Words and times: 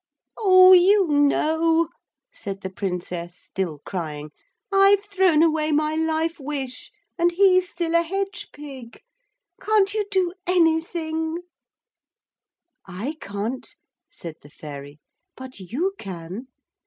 'Oh, 0.35 0.73
you 0.73 1.07
know,' 1.09 1.89
said 2.33 2.61
the 2.61 2.71
Princess, 2.71 3.35
still 3.37 3.77
crying. 3.85 4.31
'I've 4.71 5.05
thrown 5.05 5.43
away 5.43 5.71
my 5.71 5.93
life 5.93 6.39
wish, 6.39 6.91
and 7.19 7.31
he's 7.33 7.69
still 7.69 7.93
a 7.93 8.01
hedge 8.01 8.47
pig. 8.51 9.03
Can't 9.61 9.93
you 9.93 10.07
do 10.09 10.33
anything!' 10.47 11.43
'I 12.87 13.17
can't,' 13.21 13.75
said 14.09 14.37
the 14.41 14.49
Fairy, 14.49 14.99
'but 15.37 15.59
you 15.59 15.93
can. 15.99 16.47